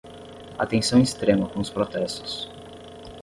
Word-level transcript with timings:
Atenção 0.57 0.99
extrema 0.99 1.47
com 1.47 1.59
os 1.59 1.69
protestos 1.69 2.49